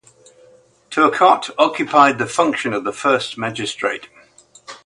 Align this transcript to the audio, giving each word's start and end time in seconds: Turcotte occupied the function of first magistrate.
Turcotte 0.89 1.51
occupied 1.59 2.17
the 2.17 2.25
function 2.25 2.73
of 2.73 2.95
first 2.97 3.37
magistrate. 3.37 4.09